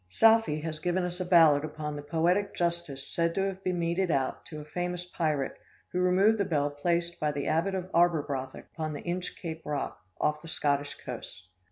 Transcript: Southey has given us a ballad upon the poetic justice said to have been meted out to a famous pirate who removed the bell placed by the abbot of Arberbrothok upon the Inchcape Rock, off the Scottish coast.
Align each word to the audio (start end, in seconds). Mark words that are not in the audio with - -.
Southey 0.09 0.59
has 0.61 0.79
given 0.79 1.03
us 1.03 1.19
a 1.19 1.25
ballad 1.25 1.63
upon 1.63 1.95
the 1.95 2.01
poetic 2.01 2.55
justice 2.55 3.07
said 3.07 3.35
to 3.35 3.41
have 3.45 3.63
been 3.63 3.77
meted 3.77 4.09
out 4.09 4.43
to 4.47 4.59
a 4.59 4.65
famous 4.65 5.05
pirate 5.05 5.55
who 5.91 5.99
removed 5.99 6.39
the 6.39 6.43
bell 6.43 6.71
placed 6.71 7.19
by 7.19 7.31
the 7.31 7.45
abbot 7.45 7.75
of 7.75 7.87
Arberbrothok 7.93 8.63
upon 8.73 8.93
the 8.93 9.03
Inchcape 9.03 9.61
Rock, 9.63 10.01
off 10.19 10.41
the 10.41 10.47
Scottish 10.47 10.95
coast. 10.95 11.49